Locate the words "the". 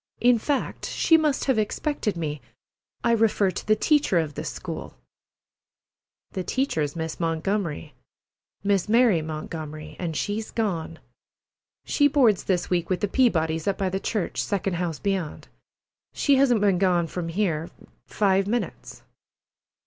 3.67-3.75, 6.31-6.43, 13.01-13.07, 13.89-13.99